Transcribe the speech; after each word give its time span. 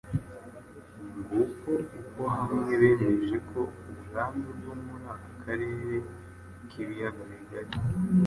Nguko 1.17 1.71
uko 2.01 2.21
hamwe 2.37 2.71
bemeje 2.81 3.37
ko 3.49 3.59
ubwami 3.91 4.47
bwo 4.57 4.73
muri 4.83 5.05
aka 5.13 5.31
karere 5.43 5.95
k'ibiyaga 6.69 7.21
bigari 7.31 7.73